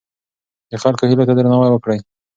د 0.71 0.73
خلکو 0.83 1.03
هیلو 1.09 1.27
ته 1.29 1.33
درناوی 1.35 1.69
وکړئ. 1.71 1.99